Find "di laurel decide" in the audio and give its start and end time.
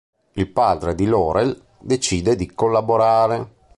0.95-2.35